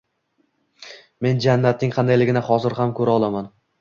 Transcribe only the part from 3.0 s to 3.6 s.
ko‘ra olaman